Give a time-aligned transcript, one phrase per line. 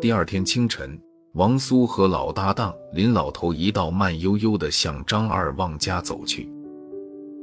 [0.00, 0.98] 第二天清晨，
[1.32, 6.50] 王苏和老搭档林老头一道慢悠悠地向张二旺家走去。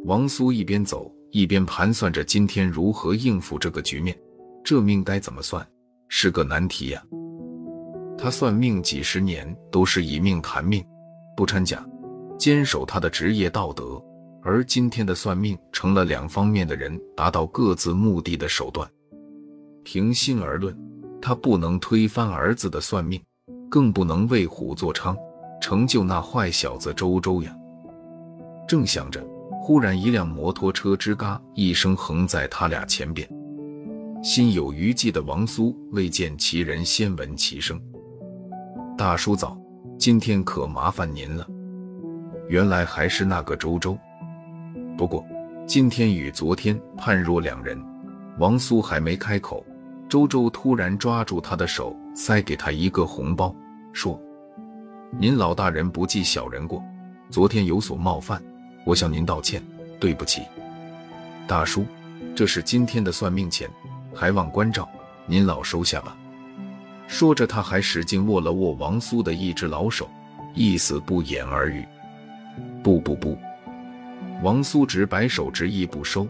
[0.06, 4.18] 王苏一边走一边盘算着今天如何应付这个局面，
[4.64, 5.64] 这命该怎么算，
[6.08, 7.04] 是个难题呀。
[8.18, 10.84] 他算命几十年，都是以命谈命，
[11.38, 11.86] 不掺假，
[12.38, 14.02] 坚守他的职业道德。
[14.44, 18.90] 而今天的算命成了两方面的人达到各自目的的手段。
[19.84, 20.78] 平心而论，
[21.22, 23.22] 他不能推翻儿子的算命，
[23.70, 25.16] 更不能为虎作伥，
[25.62, 27.56] 成就那坏小子周周呀。
[28.68, 29.24] 正想着。
[29.64, 33.30] 忽然，一辆摩托车吱嘎一声横在他俩前边。
[34.24, 37.80] 心有余悸的王苏未见其人，先闻其声
[38.98, 39.56] ：“大叔早，
[40.00, 41.48] 今天可麻烦您了。”
[42.50, 43.96] 原来还是那个周周。
[44.98, 45.24] 不过
[45.68, 47.80] 今天与昨天判若两人。
[48.40, 49.64] 王苏还没开口，
[50.12, 53.56] 周周突然抓住他的手，塞给他一个红包，
[53.94, 54.22] 说
[55.18, 56.84] ：“您老大人不计小人过，
[57.30, 58.44] 昨天有所冒犯。”
[58.86, 59.64] 我向您道歉，
[60.02, 60.42] 对不起，
[61.48, 61.86] 大叔，
[62.36, 63.70] 这是今天的算命钱，
[64.14, 64.86] 还望关照，
[65.26, 66.14] 您老收下吧。
[67.08, 70.10] 说着，他还使劲握了握王苏的一只老手，
[70.54, 71.86] 意思不言而喻。
[72.84, 73.38] 不不不，
[74.44, 76.28] 王苏直摆手，执意不收。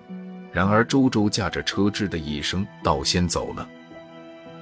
[0.51, 3.67] 然而周周驾着车吱的一声，倒先走了。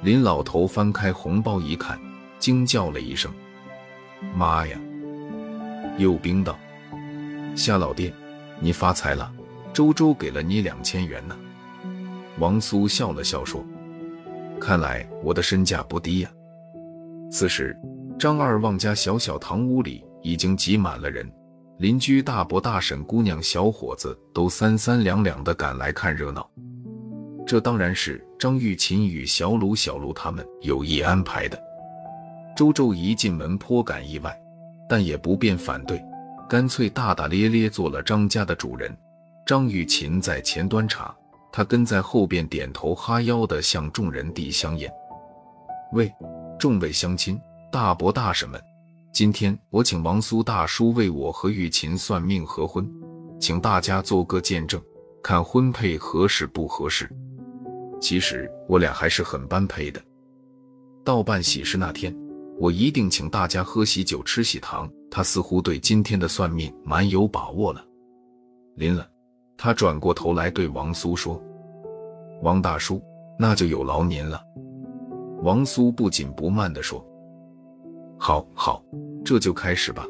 [0.01, 1.99] 林老头翻开红包一看，
[2.39, 3.29] 惊叫了一声
[4.33, 4.79] ：“妈呀！”
[5.99, 6.57] 又冰道。
[7.53, 8.13] 夏老爹，
[8.61, 9.29] 你发财了！
[9.73, 11.37] 周周给了你两千元呢。
[12.37, 13.61] 王苏笑了笑说
[14.59, 16.31] ：“看来我的身价不低呀。”
[17.29, 17.77] 此时，
[18.17, 21.29] 张二旺家小小堂屋里已经挤满了人，
[21.77, 26.49] 邻居大伯、大婶、姑娘、小伙子都三三两两的赶来看热闹。
[27.49, 31.59] 这当然是张玉琴与小鲁、小卢他们有意安排的。
[32.55, 34.39] 周周一进门颇感意外，
[34.87, 35.99] 但也不便反对。
[36.47, 38.95] 干脆大大咧咧做了张家的主人。
[39.47, 41.11] 张玉琴在前端茶，
[41.51, 44.87] 他跟在后边点头哈腰的向众人递香烟。
[45.93, 46.13] 喂，
[46.59, 48.61] 众位乡亲、大伯大婶们，
[49.11, 52.87] 今天我请王苏大叔为我和玉琴算命合婚，
[53.39, 54.79] 请大家做个见证，
[55.23, 57.09] 看婚配合适不合适。
[57.99, 60.01] 其实我俩还是很般配的。
[61.03, 62.15] 到办喜事那天。
[62.61, 64.91] 我一定请大家喝喜酒、吃喜糖。
[65.09, 67.81] 他似乎对今天的算命蛮有把握了。
[68.75, 69.09] 临了，
[69.57, 71.41] 他转过头来对王苏说
[72.43, 73.01] ：“王大叔，
[73.39, 74.43] 那就有劳您了。”
[75.41, 77.01] 王苏不紧不慢地说
[78.19, 78.83] ：“好，好，
[79.23, 80.05] 这就开始吧，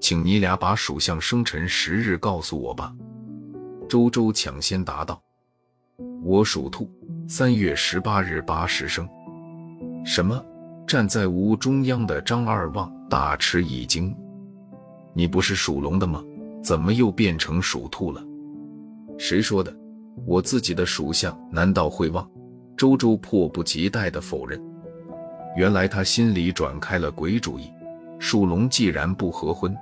[0.00, 2.92] 请你俩把属相、生辰、时日告诉我吧。”
[3.88, 5.22] 周周抢先答道
[6.24, 6.90] ：“我属兔，
[7.34, 9.08] 三月十八日八时生。”
[10.04, 10.44] 什么？
[10.86, 14.14] 站在屋中央的张二旺大吃一惊
[15.16, 16.22] ：“你不是属龙的吗？
[16.62, 18.22] 怎么又变成属兔了
[19.18, 19.74] ？”“谁说的？
[20.26, 22.30] 我自己的属相难道会忘？”
[22.76, 24.62] 周周迫不及待地否认。
[25.56, 27.70] 原来他心里转开了鬼主意，
[28.18, 29.74] 属龙既然不合婚，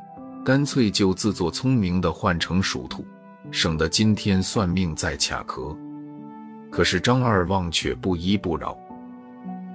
[0.45, 3.05] 干脆就自作聪明地换成属兔，
[3.51, 5.77] 省得今天算命再卡壳。
[6.71, 8.79] 可是张二旺却不依不饶：“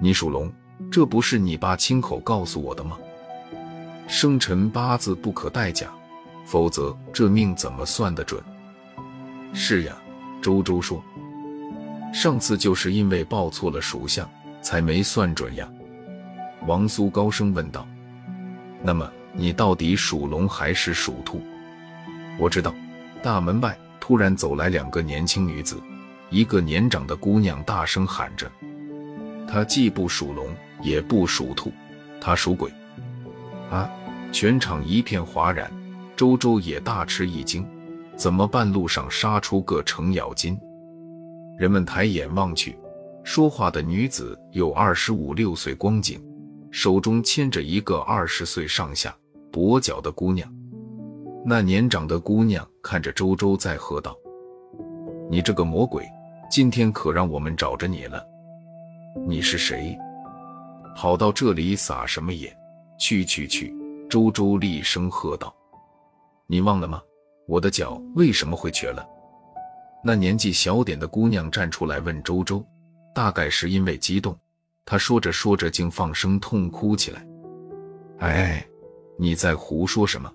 [0.00, 0.52] 你属龙。”
[0.90, 2.96] 这不是你爸亲口告诉我的吗？
[4.06, 5.88] 生辰八字不可带假，
[6.44, 8.40] 否则这命怎么算得准？
[9.52, 9.96] 是呀，
[10.40, 11.02] 周周说，
[12.12, 14.28] 上次就是因为报错了属相，
[14.62, 15.68] 才没算准呀。
[16.66, 17.86] 王苏高声问道
[18.82, 21.42] ：“那么你到底属龙还是属兔？”
[22.38, 22.72] 我知道。
[23.22, 25.82] 大门外突然走来两个年轻女子，
[26.30, 28.50] 一个年长的姑娘大声喊着
[29.48, 30.48] ：“她既不属龙。”
[30.82, 31.72] 也不属兔，
[32.20, 32.70] 她属鬼
[33.70, 33.90] 啊！
[34.30, 35.72] 全场一片哗然，
[36.14, 37.66] 周周也大吃一惊，
[38.14, 40.56] 怎么半路上杀出个程咬金？
[41.58, 42.78] 人们抬眼望去，
[43.24, 46.22] 说话的女子有二十五六岁光景，
[46.70, 49.16] 手中牵着一个二十岁上下、
[49.50, 50.46] 跛脚的姑娘。
[51.42, 54.14] 那年长的姑娘看着周周，在喝道
[55.30, 56.06] ：“你这个魔鬼，
[56.48, 58.24] 今天可让我们找着你了！
[59.26, 59.96] 你是谁？”
[60.96, 62.56] 跑到这里撒什么野？
[62.98, 63.74] 去去去！
[64.08, 65.54] 周周厉声喝道
[66.46, 67.02] ：“你忘了吗？
[67.46, 69.06] 我的脚为什么会瘸了？”
[70.02, 72.64] 那年纪小点的姑娘站出来问周周，
[73.12, 74.38] 大概是因为激动，
[74.84, 77.26] 她说着说着竟放声痛哭起来。
[78.20, 78.64] “哎，
[79.18, 80.32] 你在胡说什么？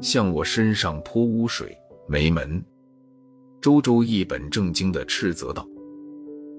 [0.00, 1.76] 向我身上泼污水，
[2.08, 2.64] 没门！”
[3.60, 5.66] 周周一本正经地斥责道。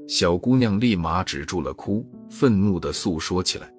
[0.08, 3.72] 小姑娘立马止住了哭，愤怒地诉说起来：“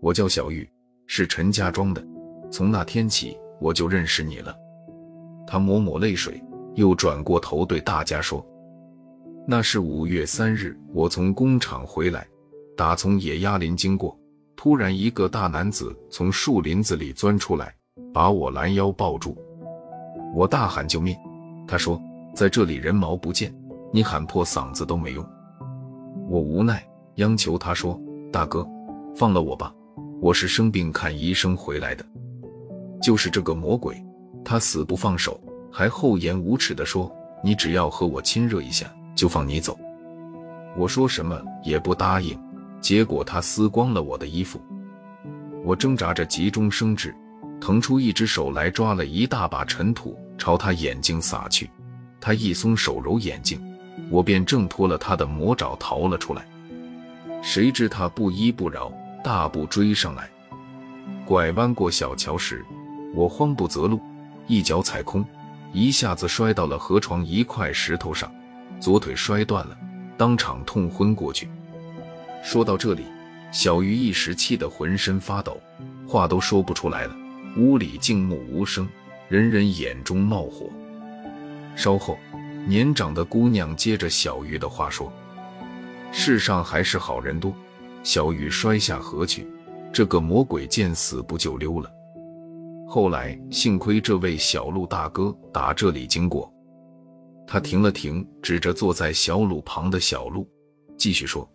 [0.00, 0.68] 我叫小玉，
[1.06, 2.02] 是陈家庄的。
[2.50, 4.54] 从那天起，我就认识你了。”
[5.46, 6.42] 她抹抹泪水，
[6.76, 8.44] 又转过头对大家说
[9.46, 12.26] ：“那是五月三日，我从工厂回来，
[12.76, 14.18] 打从野鸭林经过，
[14.56, 17.74] 突然一个大男子从树林子里钻出来，
[18.14, 19.36] 把我拦腰抱住。
[20.34, 21.16] 我大喊救命，
[21.66, 22.00] 他说
[22.34, 23.54] 在这里人毛不见，
[23.92, 25.26] 你喊破嗓子都没用。”
[26.28, 26.86] 我无奈
[27.16, 28.00] 央求他说
[28.32, 28.66] ：“大哥，
[29.16, 29.74] 放了我吧，
[30.20, 32.04] 我是生病看医生回来的。”
[33.02, 34.00] 就是这个魔鬼，
[34.44, 35.40] 他死不放手，
[35.72, 37.10] 还厚颜无耻地说
[37.42, 39.78] ：“你只要和我亲热一下，就放你走。”
[40.76, 42.38] 我说什么也不答应，
[42.80, 44.60] 结果他撕光了我的衣服。
[45.64, 47.14] 我挣扎着急中生智，
[47.60, 51.68] 腾出一只手来抓了一大把尘土朝他眼睛撒去，
[52.20, 53.60] 他一松手揉眼睛。
[54.10, 56.44] 我便挣脱了他的魔爪，逃了出来。
[57.42, 60.28] 谁知他不依不饶，大步追上来。
[61.24, 62.64] 拐弯过小桥时，
[63.14, 64.00] 我慌不择路，
[64.46, 65.24] 一脚踩空，
[65.72, 68.32] 一下子摔到了河床一块石头上，
[68.80, 69.78] 左腿摔断了，
[70.16, 71.48] 当场痛昏过去。
[72.42, 73.04] 说到这里，
[73.52, 75.60] 小鱼一时气得浑身发抖，
[76.08, 77.14] 话都说不出来了。
[77.56, 78.88] 屋里静默无声，
[79.28, 80.68] 人人眼中冒火。
[81.80, 82.18] 稍后。
[82.66, 85.10] 年长的姑娘接着小鱼的话说
[86.12, 87.54] ：“世上还是好人多。”
[88.04, 89.46] 小鱼摔下河去，
[89.90, 91.90] 这个魔鬼见死不救溜了。
[92.86, 96.52] 后来幸亏这位小路大哥打这里经过，
[97.46, 100.46] 他停了停，指着坐在小路旁的小路，
[100.98, 101.50] 继续说：“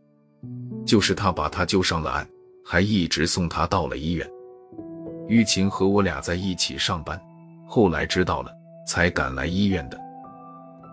[0.87, 2.27] 就是他把他救上了岸，
[2.65, 4.27] 还一直送他到了医院。
[5.27, 7.19] 玉琴和我俩在一起上班，
[7.67, 8.51] 后来知道了，
[8.87, 10.01] 才赶来医院的。”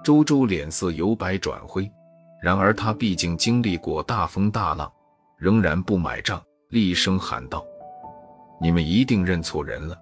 [0.04, 1.88] 周周脸色由白转灰，
[2.42, 4.92] 然而他毕竟经历过大风大浪，
[5.38, 7.64] 仍然不买账，厉声喊道
[8.60, 9.96] ：“你们一定认错人了！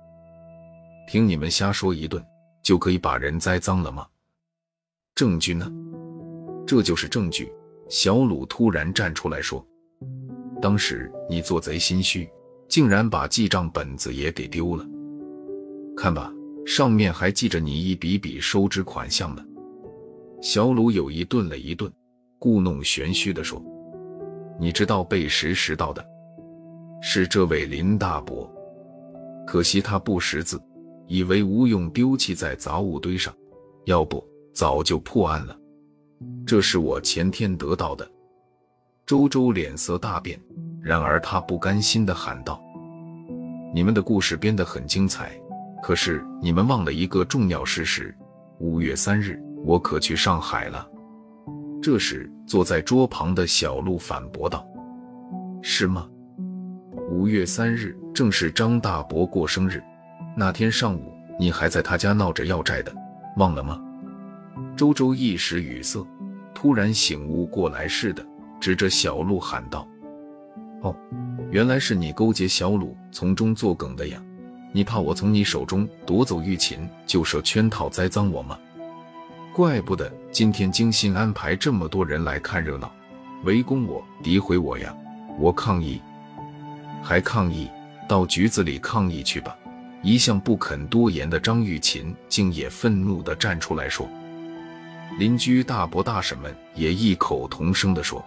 [1.06, 2.24] 听你们瞎说一顿，
[2.62, 4.06] 就可以把人栽赃了吗？
[5.14, 5.70] 证据呢？
[6.66, 7.52] 这就是证据。”
[7.90, 9.66] 小鲁突然站出来说
[10.62, 12.30] ：“当时你做贼心虚，
[12.68, 14.86] 竟然把记账本子也给丢了。
[15.96, 16.32] 看吧，
[16.64, 19.44] 上面还记着你一笔笔收支款项呢。”
[20.40, 21.92] 小鲁有意顿了一顿，
[22.38, 23.62] 故弄玄虚地说
[24.58, 26.02] ：“你知道被识识到的，
[27.02, 28.50] 是这位林大伯。
[29.46, 30.58] 可惜他不识字，
[31.06, 33.34] 以为吴用，丢弃在杂物堆上。
[33.84, 35.54] 要不早就破案了。
[36.46, 38.10] 这是我前天得到的。”
[39.04, 40.40] 周周脸色大变，
[40.80, 42.62] 然而他不甘心地喊道
[43.74, 45.38] ：“你们的故事编得很精彩，
[45.82, 48.16] 可是你们忘了一个重要事实：
[48.58, 50.86] 五月三日。”我可去上海了。
[51.82, 54.66] 这时，坐在桌旁的小鹿反驳道
[55.62, 56.08] ：“是吗？
[57.10, 59.82] 五月三日正是张大伯过生日，
[60.36, 62.92] 那天上午你还在他家闹着要债的，
[63.36, 63.80] 忘了吗？”
[64.76, 66.06] 周周一时语塞，
[66.54, 68.24] 突然醒悟过来似的，
[68.60, 69.86] 指着小鹿喊道
[70.82, 70.94] ：“哦，
[71.50, 74.22] 原来是你勾结小鲁从中作梗的呀！
[74.72, 78.58] 你怕我从你手中夺走玉琴，就设圈套栽赃我吗？”
[79.60, 82.90] 怪不得今天精心安排这么多人来看热闹，
[83.44, 84.96] 围攻我、诋毁我呀！
[85.38, 86.00] 我抗议，
[87.02, 87.68] 还抗议，
[88.08, 89.54] 到局子里抗议去吧！
[90.02, 94.08] 一向不肯多言的张玉琴竟也愤怒地站出来说。
[95.18, 98.24] 邻居大伯大婶们也异口同声地说：“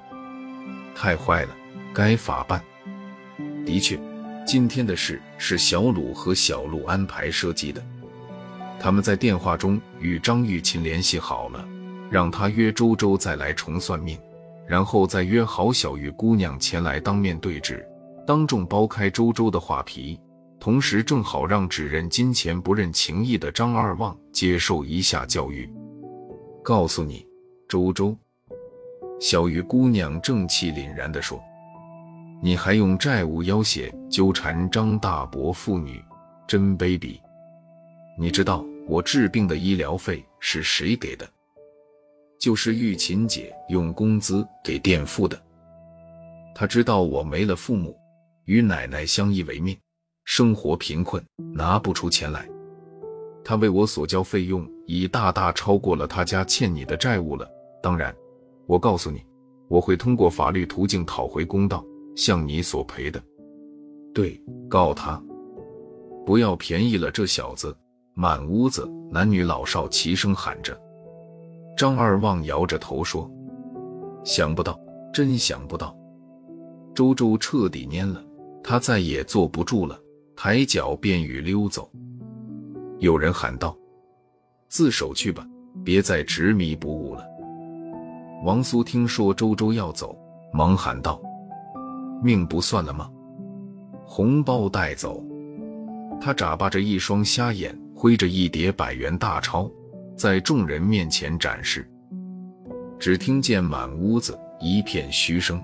[0.93, 1.49] 太坏了，
[1.95, 2.63] 该法办。”
[3.65, 3.99] 的确，
[4.45, 7.83] 今天的事是小鲁和小陆安排设计的。
[8.79, 11.65] 他们在电话中与张玉琴联系好了，
[12.09, 14.17] 让他约周周再来重算命，
[14.67, 17.85] 然后再约好小玉姑娘前来当面对质，
[18.27, 20.19] 当众剥开周周的画皮，
[20.59, 25.69] 同时正好让只认金钱不认情义的张二旺接受一下教育。
[26.63, 27.25] 告诉你，
[27.67, 28.15] 周周，
[29.19, 31.41] 小玉姑娘正气凛然地说
[32.43, 36.01] ：“你还用债务要挟纠缠张大伯父女，
[36.47, 37.17] 真卑鄙！
[38.17, 41.25] 你知道？”我治病的医疗费是谁给的？
[42.37, 45.41] 就是玉琴姐用工资给垫付的。
[46.53, 47.97] 她知道我没了父母，
[48.43, 49.77] 与奶奶相依为命，
[50.25, 52.45] 生活贫困，拿不出钱来。
[53.41, 57.49] 她为我所交费用已大大超过了她家欠你的债务了。
[57.81, 58.13] 当然，
[58.67, 59.25] 我告诉你，
[59.69, 61.81] 我会通过法律途径讨回公道，
[62.17, 63.23] 向你索赔的。
[64.13, 64.37] 对，
[64.69, 65.23] 告他，
[66.25, 67.73] 不要便宜了这小子。
[68.15, 70.79] 满屋子男女老少齐声喊着。
[71.75, 73.29] 张二旺摇着头说
[74.23, 74.79] ：“想不到，
[75.11, 75.95] 真想不到！
[76.93, 78.23] 周周彻底蔫了，
[78.63, 79.99] 他再也坐不住了，
[80.35, 81.89] 抬脚便欲溜走。
[82.99, 83.75] 有人喊道
[84.69, 85.43] ：“自首去吧，
[85.83, 87.25] 别再执迷不悟了。”
[88.45, 90.15] 王苏听说周周要走，
[90.53, 91.19] 忙喊道
[92.21, 93.09] ：“命不算了吗？
[94.05, 95.23] 红包带走！”
[96.21, 99.71] 他眨巴着一双瞎眼，挥着一叠百元大钞，
[100.17, 101.89] 在众人面前展示。
[102.99, 105.63] 只听见满屋子一片嘘声。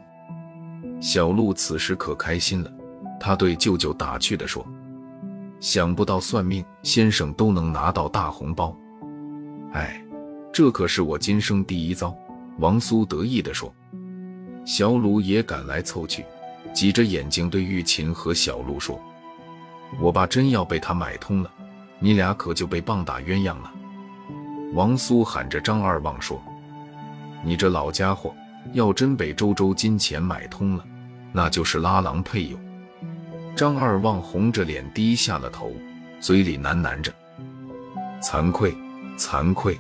[1.02, 2.72] 小鹿此时可开心了，
[3.20, 4.66] 他对舅舅打趣地说
[5.60, 8.74] ：“想不到算命先生都能拿到大红包，
[9.74, 10.02] 哎，
[10.50, 12.16] 这可是我今生第一遭。”
[12.60, 13.70] 王苏得意地说。
[14.64, 16.24] 小鲁也赶来凑去，
[16.74, 18.98] 挤着眼睛对玉琴和小鹿说
[20.00, 21.52] ：“我爸真要被他买通了，
[22.00, 23.72] 你俩可就被棒打鸳鸯了。”
[24.74, 26.42] 王苏喊着张二旺说。
[27.44, 28.36] 你这老家伙，
[28.74, 30.86] 要真被周周金钱买通了，
[31.32, 32.58] 那就是拉郎配友。
[33.56, 35.72] 张二旺红着脸低下了头，
[36.20, 37.14] 嘴里喃喃着
[38.22, 38.76] ：“惭愧，
[39.18, 39.80] 惭愧。”